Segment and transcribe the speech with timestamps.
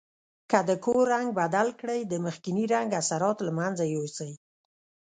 [0.49, 4.31] که د کور رنګ بدل کړئ د مخکني رنګ اثرات له منځه یوسئ.